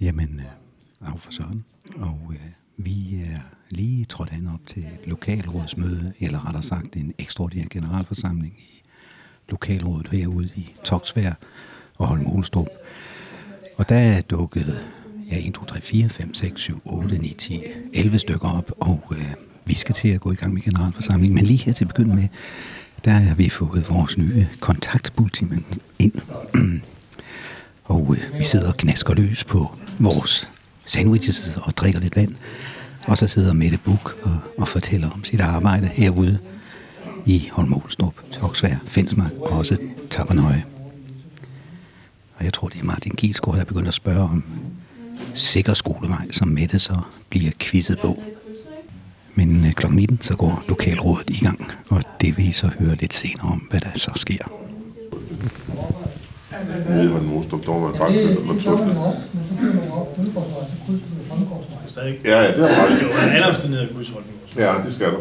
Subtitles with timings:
[0.00, 1.64] Jamen, øh, af for sådan.
[1.96, 2.40] Og øh,
[2.76, 3.38] vi er
[3.70, 8.82] lige trådt hen op til et lokalrådsmøde, eller rettere sagt en ekstraordinær generalforsamling i
[9.48, 11.32] lokalrådet herude i Toksvær
[11.98, 12.68] og Holm Olstrup.
[13.76, 14.88] Og der er dukket
[15.30, 17.62] ja, 1, 2, 3, 4, 5, 6, 7, 8, 9, 10,
[17.92, 19.34] 11 stykker op, og øh,
[19.64, 21.34] vi skal til at gå i gang med generalforsamlingen.
[21.34, 22.28] Men lige her til at begynde med,
[23.04, 25.64] der har vi fået vores nye kontaktbulletin
[25.98, 26.12] ind
[27.90, 30.48] og øh, vi sidder og knasker løs på vores
[30.86, 32.34] sandwiches og drikker lidt vand.
[33.06, 36.38] Og så sidder Mette Buk og, og fortæller om sit arbejde herude
[37.26, 39.76] i Holmålstrup, Toksvær, Finsmark og også
[40.10, 40.64] Tappernøje.
[42.36, 44.44] Og jeg tror, det er Martin Giesgaard, der begynder at spørge om
[45.34, 48.22] sikker skolevej, som Mette så bliver kvistet på.
[49.34, 49.86] Men øh, kl.
[49.92, 53.58] 19 så går lokalrådet i gang, og det vil I så høre lidt senere om,
[53.70, 54.59] hvad der så sker.
[56.88, 58.96] Nede i Holmåstrup, der var man bare kørt med tøflen.
[62.24, 64.60] Ja, ja, det er Det skal jo være alle omstændigheder krydsholdning også.
[64.60, 65.20] Ja, det skal du.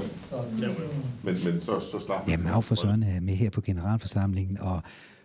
[1.23, 4.81] Men, men så, så slap Jamen, af for Søren er med her på generalforsamlingen, og,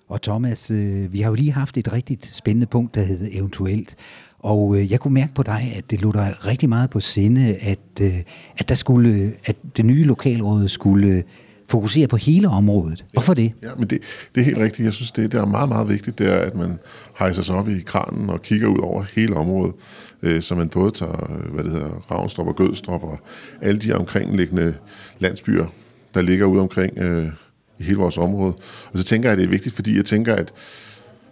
[0.09, 3.97] og Thomas, øh, vi har jo lige haft et rigtig spændende punkt, der hedder eventuelt,
[4.39, 7.56] og øh, jeg kunne mærke på dig, at det lå dig rigtig meget på sinde,
[7.61, 8.23] at, øh,
[8.59, 11.25] at, der skulle, at det nye lokalråd skulle
[11.69, 13.05] fokusere på hele området.
[13.12, 13.53] Hvorfor det?
[13.62, 13.98] Ja, men det,
[14.34, 14.87] det er helt rigtigt.
[14.87, 16.79] Jeg synes, det, det er meget, meget vigtigt, det er, at man
[17.19, 19.75] hejser sig op i kranen og kigger ud over hele området,
[20.23, 23.19] øh, så man både tager, øh, hvad det hedder, Ravnstrup og Gødstrup og
[23.62, 24.75] alle de omkringliggende
[25.19, 25.67] landsbyer,
[26.15, 27.29] der ligger ude omkring øh,
[27.78, 28.55] i hele vores område.
[28.93, 30.53] Og så tænker jeg, at det er vigtigt, fordi jeg tænker, at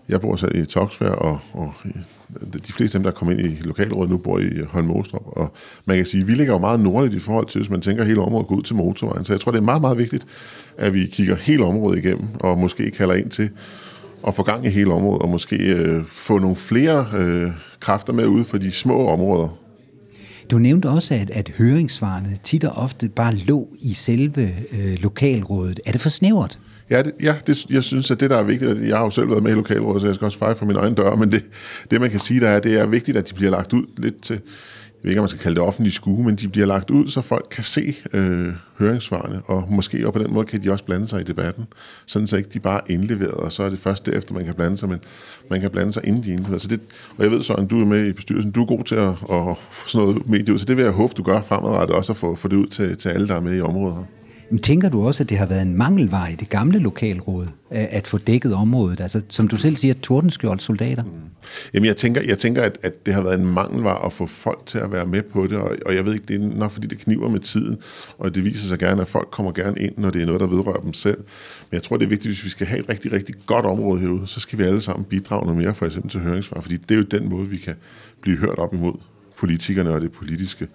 [0.08, 1.72] jeg bor selv i Toksvær, og, og
[2.66, 5.22] de fleste af dem, der kommer ind i lokalrådet nu, bor i Holm Mostrup.
[5.26, 5.52] Og
[5.84, 8.04] man kan sige, at vi ligger jo meget nordligt i forhold til, hvis man tænker,
[8.04, 9.24] hele området går ud til motorvejen.
[9.24, 10.26] Så jeg tror, det er meget, meget vigtigt,
[10.78, 13.50] at vi kigger hele området igennem, og måske kalder ind til
[14.26, 18.26] at få gang i hele området, og måske øh, få nogle flere øh, kræfter med
[18.26, 19.61] ud for de små områder.
[20.50, 25.80] Du nævnte også, at, at høringssvarene tit og ofte bare lå i selve øh, lokalrådet.
[25.86, 26.58] Er det for snævert?
[26.90, 29.10] Ja, det, ja det, jeg synes, at det, der er vigtigt, at jeg har jo
[29.10, 31.32] selv været med i lokalrådet, så jeg skal også feje for min egen dør, men
[31.32, 31.44] det,
[31.90, 34.22] det man kan sige, der er, det er vigtigt, at de bliver lagt ud lidt
[34.22, 34.40] til,
[35.02, 37.08] jeg ved ikke, om man skal kalde det offentlige skue, men de bliver lagt ud,
[37.08, 40.84] så folk kan se øh, høringssvarene, og måske og på den måde kan de også
[40.84, 41.66] blande sig i debatten,
[42.06, 44.54] sådan så ikke de bare er indleveret, og så er det først derefter, man kan
[44.54, 45.00] blande sig, men
[45.50, 46.62] man kan blande sig inden de er indleveret.
[46.62, 46.80] Så det,
[47.16, 49.08] og jeg ved så, at du er med i bestyrelsen, du er god til at,
[49.08, 52.12] at få sådan noget medie ud, så det vil jeg håbe, du gør fremadrettet også,
[52.12, 54.21] at få, få det ud til, til alle, der er med i området her.
[54.52, 58.08] Men tænker du også, at det har været en mangelvare i det gamle lokalråd, at
[58.08, 59.00] få dækket området?
[59.00, 61.02] Altså, som du selv siger, tordenskjold soldater.
[61.04, 61.10] Mm.
[61.74, 64.66] Jamen, jeg tænker, jeg tænker at, at det har været en mangelvare at få folk
[64.66, 66.86] til at være med på det, og, og jeg ved ikke, det er nok fordi,
[66.86, 67.78] det kniver med tiden,
[68.18, 70.46] og det viser sig gerne, at folk kommer gerne ind, når det er noget, der
[70.46, 71.18] vedrører dem selv.
[71.70, 74.00] Men jeg tror, det er vigtigt, hvis vi skal have et rigtig, rigtig godt område
[74.00, 76.94] herude, så skal vi alle sammen bidrage noget mere, for eksempel til høringsvar, fordi det
[76.94, 77.74] er jo den måde, vi kan
[78.20, 78.94] blive hørt op imod
[79.36, 80.68] politikerne og det politiske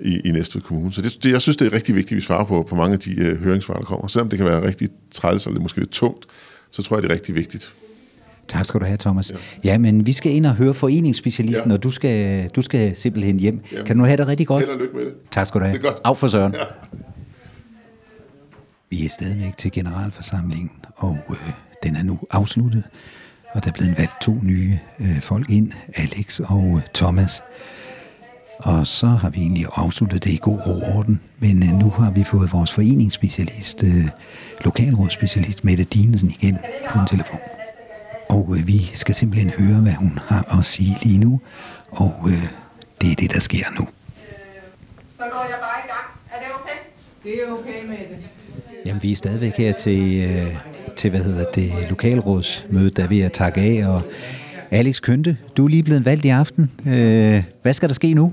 [0.00, 0.92] i, i Næstved Kommune.
[0.92, 2.92] Så det, det, jeg synes, det er rigtig vigtigt, at vi svarer på, på mange
[2.92, 4.06] af de øh, høringssvar, der kommer.
[4.08, 6.26] Selvom det kan være rigtig træls, eller måske lidt tungt,
[6.70, 7.72] så tror jeg, det er rigtig vigtigt.
[8.48, 9.30] Tak skal du have, Thomas.
[9.30, 11.76] Ja, ja men vi skal ind og høre foreningsspecialisten, Ja.
[11.76, 13.60] og du skal, du skal simpelthen hjem.
[13.72, 13.82] Ja.
[13.84, 14.64] Kan du have det rigtig godt?
[14.64, 15.12] Held og lykke med det.
[15.30, 15.78] Tak skal du have.
[15.78, 16.00] Det er godt.
[16.04, 16.52] Af for Søren.
[16.54, 16.64] Ja.
[18.90, 21.36] Vi er stadigvæk til generalforsamlingen, og øh,
[21.82, 22.82] den er nu afsluttet.
[23.52, 27.42] Og der er blevet valgt to nye øh, folk ind, Alex og øh, Thomas.
[28.58, 31.20] Og så har vi egentlig afsluttet det i god ro orden.
[31.38, 34.08] Men øh, nu har vi fået vores foreningsspecialist, øh,
[34.64, 36.58] lokalrådsspecialist Mette Dinesen igen
[36.92, 37.40] på en telefon.
[38.28, 41.40] Og øh, vi skal simpelthen høre, hvad hun har at sige lige nu.
[41.90, 42.14] Og
[43.00, 43.88] det er det, der sker nu.
[45.16, 46.06] Så går jeg bare i gang.
[46.32, 46.78] Er det okay?
[47.22, 48.26] Det er okay med det.
[48.86, 50.28] Jamen, vi er stadigvæk her til,
[50.96, 53.88] til hvad hedder det, lokalrådsmødet, der vi er takke af.
[53.88, 54.02] Og
[54.70, 56.70] Alex Kønte, du er lige blevet valgt i aften.
[56.86, 58.32] Øh, hvad skal der ske nu?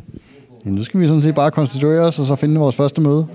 [0.65, 3.27] Ja, nu skal vi sådan set bare konstituere os, og så finde vores første møde.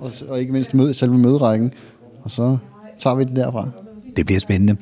[0.00, 1.72] Og, og ikke mindst møde, selve møderækken.
[2.22, 2.56] Og så
[2.98, 3.68] tager vi det derfra.
[4.16, 4.76] Det bliver spændende.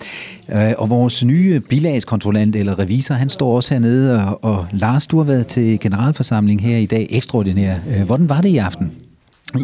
[0.53, 4.25] Øh, og vores nye bilagskontrollant eller revisor, han står også hernede.
[4.25, 7.75] Og, og Lars, du har været til generalforsamling her i dag, ekstraordinær.
[7.89, 8.93] Øh, hvordan var det i aften?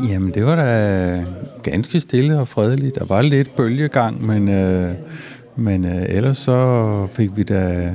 [0.09, 1.25] Jamen, det var da
[1.63, 2.95] ganske stille og fredeligt.
[2.95, 4.95] Der var lidt bølgegang, men, øh,
[5.57, 7.93] men øh, ellers så fik vi da...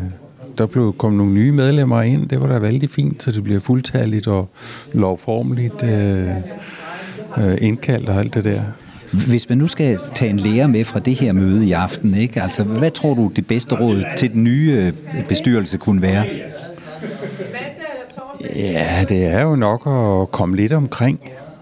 [0.57, 2.29] Der blev kom nogle nye medlemmer ind.
[2.29, 4.49] Det var da vældig fint, så det bliver fuldtalligt og
[4.93, 6.27] lovformeligt øh,
[7.37, 8.61] øh, indkaldt og alt det der.
[9.27, 12.41] Hvis man nu skal tage en lærer med fra det her møde i aften, ikke?
[12.41, 16.25] Altså, hvad tror du, det bedste råd til den nye øh, bestyrelse kunne være?
[18.55, 21.19] Ja, det er jo nok at komme lidt omkring.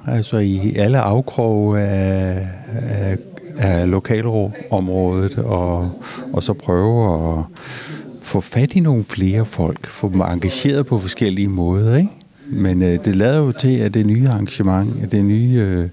[0.07, 2.47] Altså i alle afkroge af,
[2.89, 3.17] af,
[3.57, 5.91] af lokalområdet, og,
[6.33, 7.43] og så prøve at
[8.33, 12.09] få fat i nogle flere folk, få dem engageret på forskellige måder, ikke?
[12.47, 15.89] Men øh, det lader jo til, at det nye arrangement, at det nye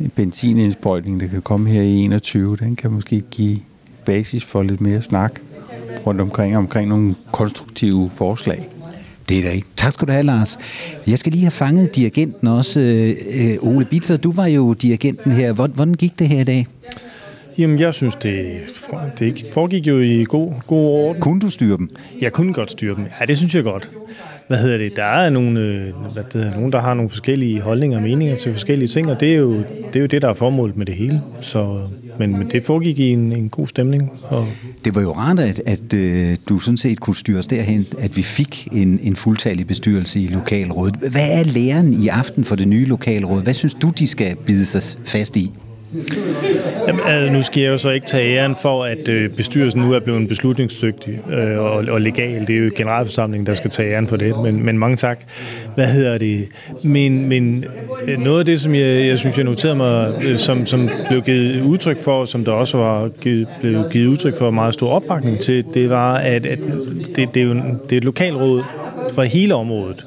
[0.00, 3.58] øh, benzinindsprøjtning, der kan komme her i 21, den kan måske give
[4.04, 5.40] basis for lidt mere snak
[6.06, 8.68] rundt omkring, omkring nogle konstruktive forslag.
[9.28, 9.66] Det er det ikke.
[9.76, 10.58] Tak skal du have, Lars.
[11.06, 12.80] Jeg skal lige have fanget dirigenten også.
[12.80, 15.52] Øh, øh Ole Bitter, du var jo dirigenten her.
[15.52, 16.66] Hvordan gik det her i dag?
[17.58, 18.60] Jamen, jeg synes, det,
[19.18, 21.22] det foregik jo i god, god orden.
[21.22, 21.90] Kunne du styre dem?
[22.20, 23.04] Jeg kunne godt styre dem.
[23.20, 23.90] Ja, det synes jeg godt.
[24.48, 24.96] Hvad hedder det?
[24.96, 28.36] Der er nogle, øh, hvad det hedder, nogen, der har nogle forskellige holdninger og meninger
[28.36, 29.54] til forskellige ting, og det er jo
[29.92, 31.22] det, er jo det der er formålet med det hele.
[31.40, 31.80] Så,
[32.18, 34.12] men, men det foregik i en, en god stemning.
[34.22, 34.46] Og
[34.84, 38.16] det var jo rart, at, at øh, du sådan set kunne styre os derhen, at
[38.16, 40.96] vi fik en, en fuldtalig bestyrelse i lokalrådet.
[40.96, 43.42] Hvad er læren i aften for det nye lokalråd?
[43.42, 45.52] Hvad synes du, de skal bide sig fast i?
[46.88, 49.92] Jamen, altså, nu skal jeg jo så ikke tage æren for, at øh, bestyrelsen nu
[49.92, 52.46] er blevet beslutningsdygtig øh, og, og legal.
[52.46, 54.34] Det er jo generalforsamlingen, der skal tage æren for det.
[54.42, 55.20] Men, men mange tak.
[55.74, 56.48] Hvad hedder det?
[56.82, 57.64] Men, men
[58.02, 61.22] øh, noget af det, som jeg, jeg synes, jeg noterede mig, øh, som, som blev
[61.22, 65.38] givet udtryk for, som der også var givet, blev givet udtryk for meget stor opbakning
[65.38, 66.58] til, det var, at, at
[67.16, 68.62] det, det, er jo, det er et lokalråd
[69.14, 70.06] for hele området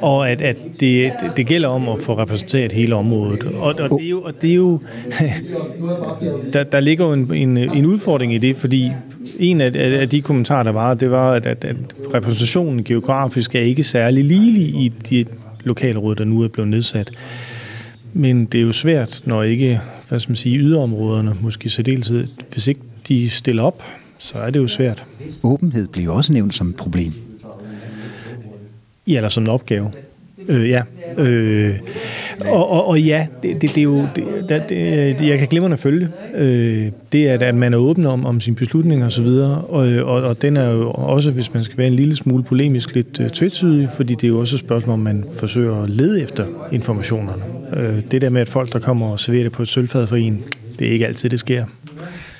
[0.00, 3.42] og at, at det, det gælder om at få repræsenteret hele området.
[3.42, 4.80] Og, og det er jo, og det er jo
[6.52, 8.90] der, der ligger jo en, en, en udfordring i det, fordi
[9.38, 11.76] en af, af de kommentarer, der var, det var, at, at, at
[12.14, 15.24] repræsentationen geografisk er ikke særlig ligelig i de
[15.64, 17.10] lokale råd, der nu er blevet nedsat.
[18.12, 22.66] Men det er jo svært, når ikke, hvad skal man sige, yderområderne, måske særdeleshed, hvis
[22.66, 23.82] ikke de stiller op,
[24.18, 25.04] så er det jo svært.
[25.42, 27.12] Åbenhed bliver også nævnt som et problem.
[29.06, 29.90] Ja, eller som en opgave.
[30.48, 30.82] Øh, ja.
[31.18, 31.74] Øh,
[32.40, 34.06] og, og, og ja, det, det, det er jo...
[34.16, 36.08] Det, det, øh, jeg kan glimrende følge.
[36.34, 40.42] Øh, det er, at man er åben om, om sine beslutninger osv., og, og, og
[40.42, 43.88] den er jo også, hvis man skal være en lille smule polemisk, lidt øh, tvetydig,
[43.96, 47.42] fordi det er jo også et spørgsmål, om man forsøger at lede efter informationerne.
[47.76, 50.16] Øh, det der med, at folk, der kommer og serverer det på et sølvfad for
[50.16, 50.42] en,
[50.78, 51.64] det er ikke altid, det sker.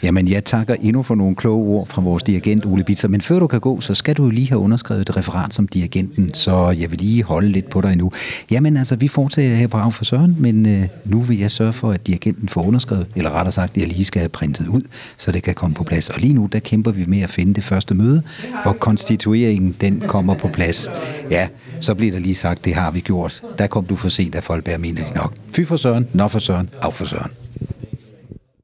[0.02, 3.08] Jamen, jeg takker endnu for nogle kloge ord fra vores dirigent Ole Bitzer.
[3.08, 5.69] Men før du kan gå, så skal du jo lige have underskrevet et referat som
[5.69, 8.12] dirigenten, så jeg vil lige holde lidt på dig nu.
[8.50, 11.90] Jamen altså, vi fortsætter her på for Søren, men øh, nu vil jeg sørge for,
[11.90, 14.82] at dirigenten får underskrevet, eller rettere sagt, jeg lige skal have printet ud,
[15.16, 16.08] så det kan komme på plads.
[16.08, 18.22] Og lige nu, der kæmper vi med at finde det første møde,
[18.62, 20.88] hvor konstitueringen, den kommer på plads.
[21.31, 21.48] Ja,
[21.81, 23.43] så bliver der lige sagt, det har vi gjort.
[23.58, 25.34] Der kom du for sent, at folk bærer mener de nok.
[25.52, 27.45] Fy for Søren, nå for Søren, af for Søren.